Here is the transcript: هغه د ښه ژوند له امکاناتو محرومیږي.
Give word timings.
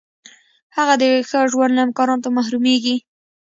هغه 0.77 0.93
د 1.01 1.03
ښه 1.29 1.39
ژوند 1.51 1.71
له 1.75 1.81
امکاناتو 1.87 2.27
محرومیږي. 2.37 2.95